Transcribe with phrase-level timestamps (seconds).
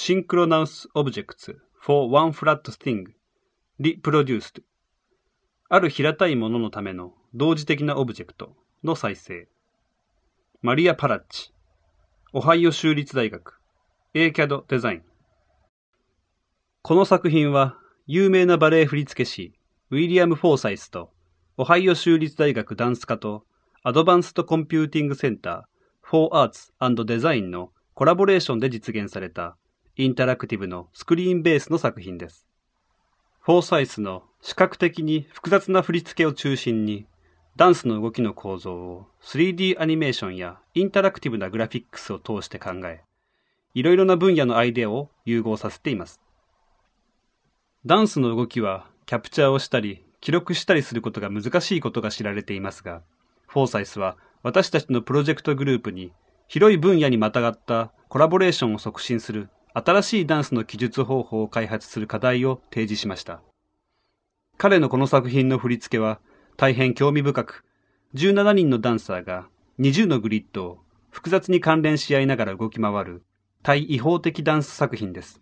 [0.00, 3.08] Synchronous Objects for One Flat Thing
[3.80, 4.62] Reproduced.
[5.68, 9.48] ある平たいもののための同時的なオブジェクトの再生。
[10.62, 11.52] マリア・パラッチ
[12.32, 13.60] オハイオ州立大学
[14.14, 15.02] ACAD デザイン
[16.82, 17.76] この作品は
[18.06, 19.52] 有名なバレエ振付師
[19.90, 21.10] ウィリアム・フォーサイスと
[21.56, 23.46] オハイオ州立大学ダンス科と
[23.82, 25.62] Advanced Computing Center
[26.02, 29.56] for Arts and Design のコラボレーションで実現された。
[30.00, 32.46] インタラクティブのスクリーンベースの作品です。
[33.40, 37.08] フォーサイスの視覚的に複雑な振り付けを中心に
[37.56, 43.02] ダンスの動きの構造を 3D アニメーションやインタラクティブなグラフィックスを通して考え、
[43.74, 46.20] いろいろな分野のアイデアを融合させています。
[47.84, 53.02] ダンスの動きはキャプチャーをしたり記録したりすることが難しいことが知られていますが、
[53.48, 56.12] フォーサイスは私たちのプロジェクトグループに
[56.46, 59.50] 広い分野にまたがったコラボレーションを促進する
[59.84, 63.42] 新しいダンスの記述方法を開発する課題を提示しました。
[64.56, 66.20] 彼のこの作品の振り付けは
[66.56, 67.64] 大変興味深く、
[68.14, 70.78] 17人のダンサーが20のグリッドを
[71.10, 73.22] 複雑に関連し合いながら動き回る
[73.62, 75.40] 対違法的ダンス作品です。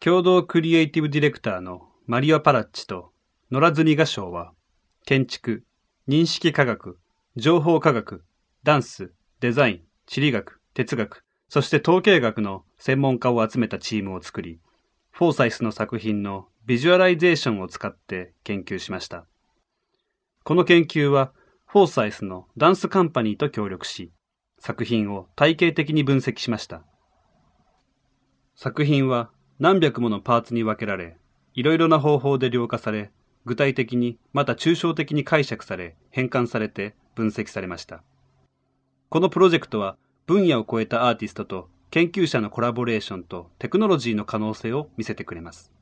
[0.00, 3.12] 共同クリエイティブディレクターのマリオ・パラッチと
[3.50, 4.52] ノラ・ズニガ・ショーは、
[5.06, 5.64] 建築、
[6.06, 6.98] 認識科学、
[7.36, 8.22] 情報科学、
[8.64, 14.60] ダンス、デザイン、地理学、哲学、そして統計学の専門家を集めたチームを作り、
[15.10, 19.26] フォーサイスの作品のビジュアライゼーションを使って研究しました。
[20.42, 21.32] この研究は、
[21.66, 24.12] フォーサイスのダンスカンパニーと協力し、
[24.58, 26.84] 作品を体系的に分析しました。
[28.56, 31.16] 作品は何百ものパーツに分けられ、
[31.54, 33.10] いろいろな方法で量化され、
[33.44, 38.02] 具体的にまた抽象的に解釈され、変換されて分析されました。
[39.10, 45.73] このプロジェクトは分野を超えたアーティストと研究者のコラボレーションとテクノロジーの可能性を見せてくれます。